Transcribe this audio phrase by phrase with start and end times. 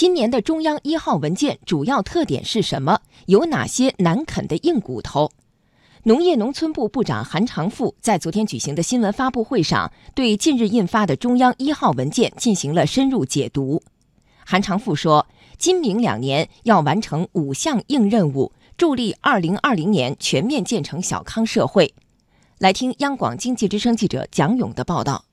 [0.00, 3.02] 今年的中央一号文件主要特点是什么？
[3.26, 5.30] 有哪些难啃的硬骨头？
[6.04, 13.82] 农业农村部部长韩长赋在昨天举行的新闻发布会上，对近日印发的中央一号文件进行了深入解读。
[14.46, 15.26] 韩长赋说，
[15.58, 21.92] 今明两年要完成五项硬任务，助力二零二零年全面建成小康社会。
[22.56, 25.26] 来听央广经济之声记者蒋勇的报道。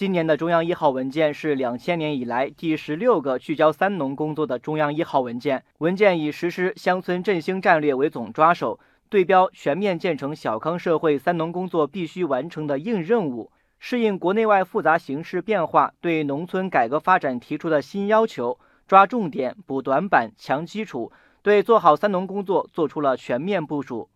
[0.00, 5.62] 今年的中央一号文件是两千年以来第十六个聚焦“三农”工作的中央一号文件。
[5.76, 8.80] 文件以实施乡村振兴战略为总抓手。
[9.10, 18.58] 对标全面建成小康社会“三农”工作必须完成的硬任务，适应国内外复杂形势变化，对农村改革发展提出的新要求，
[18.88, 24.08] 抓重点、补短板、强基础，对做好“三农”工作做出了全面部署。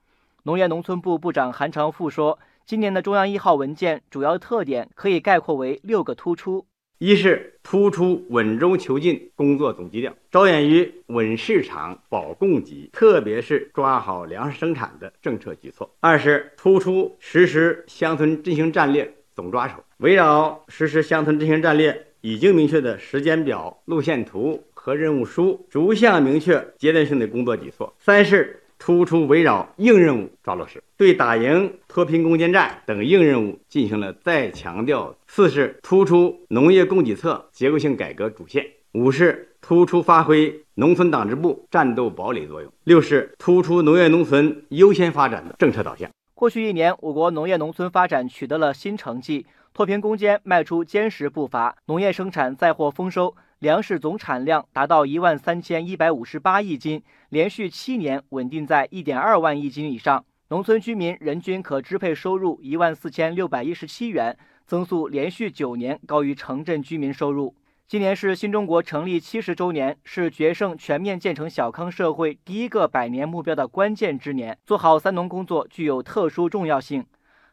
[0.44, 6.64] 农业农村部部长韩长赋说，今年的中央一号文件主要特点可以概括为六个突出。
[6.96, 15.94] 一是突出稳中求进工作总基调，着眼于稳市场、保供给，特别是抓好粮食生产的政策举措。
[16.00, 27.94] 二是突出实施乡村振兴战略总抓手，围绕实施乡村振兴战略已经明确的时间表、路线图和任务书，逐项明确阶段性的工作举措。
[27.98, 28.62] 三是。
[28.84, 35.16] 突出围绕硬任务抓落实，对打赢脱贫攻坚战等硬任务进行了再强调。
[35.26, 38.66] 四是突出农业供给侧结构性改革主线。
[38.92, 42.70] 五是突出发挥农村党支部战斗堡垒作用。
[42.84, 46.10] 六是突出农业农村优先发展的政策导向。
[46.34, 53.34] 过去一年，我国农业农村发展取得了新成绩，脱贫攻坚迈出坚实步伐，农业生产再获丰收。
[53.64, 60.22] 粮食总产量达到一万三千一百五十八亿斤，连续七年稳定在一点二万亿斤以上。
[60.48, 64.36] 农村居民人均可支配收入一万四千六百一十七元，
[64.66, 67.56] 增速连续九年高于城镇居民收入。
[67.88, 74.58] 今年是新中国成立七十周年，是决胜全面建成小康社会第一个百年目标的关键之年。
[74.66, 77.06] 做好“三农”工作具有特殊重要性。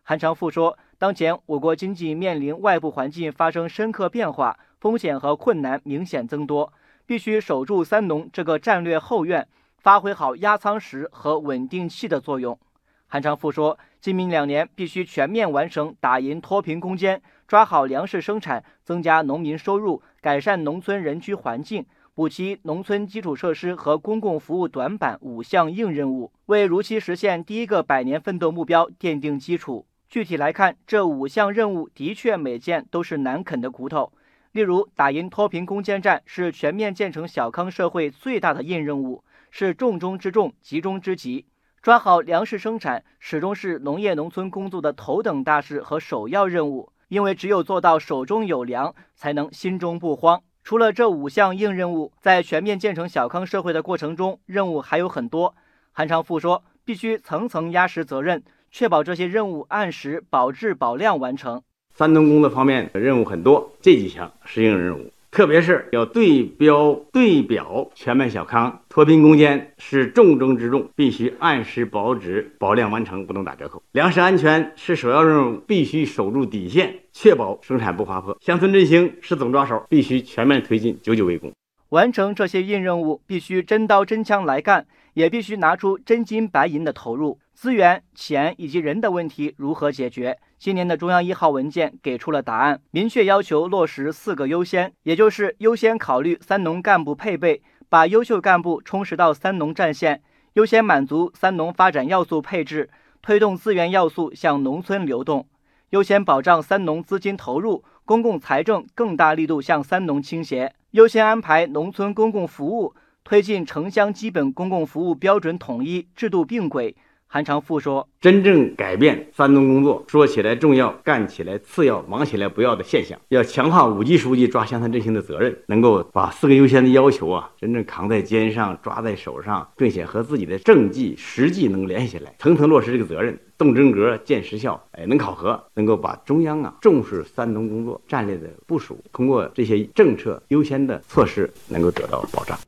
[0.03, 4.59] 韩长赋说，当前我国经济面临外部环境发生深刻变化。
[4.79, 6.71] 风险和困难明显增多，
[7.07, 9.47] 必须守住“三农”这个战略后院，
[9.79, 12.59] 发挥好压舱石和稳定器的作用。
[13.07, 21.83] 韩长赋说，今明两年必须全面完成打赢脱贫攻坚，抓好粮食生产，增加农民收入，改善农村人居环境，
[22.13, 29.87] 补齐农村基础设施和公共服务短板五项硬任务，为如期实现第一个百年奋斗目标奠定基础。
[30.11, 34.11] 具体来看，这五项任务的确每件都是难啃的骨头。
[34.51, 41.45] 例如，打赢脱贫攻坚战是全面建成小康社会最大的硬任务，是重中之重、集中之急。
[41.81, 50.43] 抓好粮食生产始终是农业农村工作的头等大事和首要任务，因为只有做到手中有粮，才能心中不慌。
[50.61, 55.55] 除了这五项硬任务，在全面建成小康社会的过程中，任务还有很多。
[55.93, 61.61] 韩长赋说，必须层层压实责任，确保这些任务按时保质保量完成。
[61.93, 73.83] 三农工作方面的任务很多，这几项是硬任务，特别是要对标对表全面小康、脱贫攻坚是重中之重，必须按时保质保量完成，不能打折扣。
[73.91, 78.37] 粮食安全是首要任务，必须守住底线，确保生产不滑坡。
[78.39, 81.51] 乡村振兴是总抓手，必须全面推进，久久为功。
[81.91, 87.37] 完成这些硬任务，必须真刀真枪来干，也必须拿出真金白银的投入。
[87.53, 90.39] 资源、钱以及人的问题如何解决？
[90.57, 100.19] 今年的中央一号文件给出了答案，明确要求落实四个优先，也就是优先考虑三农干部配备，把优秀干部充实到三农战线；
[100.53, 102.89] 优先满足三农发展要素配置，
[103.21, 105.43] 推动资源要素向农村流动；
[105.89, 110.73] 优先保障三农资金投入，公共财政更大力度向三农倾斜。
[110.91, 112.93] 优先安排农村公共服务，
[113.23, 116.97] 推进城乡基本公共服务标准统一、制度并轨。
[117.33, 142.59] 韩长赋说：“真正改变三农工作说起来重要，干起来次要，忙起来不要的现象，要强化五级书记抓乡村振兴的责任，能够把四个优先的要求啊，真正扛在肩上，抓在手上，并且和自己的政绩实际能联系起来，层层落实这个责任，动真格见实效，哎，能考核，能够把中央啊重视三农工作战略的部署，通过这些政策优先的措施，能够得到保障。”